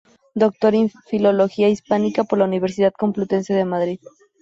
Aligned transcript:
Doctor 0.33 0.73
en 0.73 0.89
Filología 0.89 1.69
hispánica 1.69 2.23
por 2.23 2.39
la 2.39 2.45
Universidad 2.45 2.91
Complutense 2.91 3.53
de 3.53 3.65
Madrid. 3.65 3.99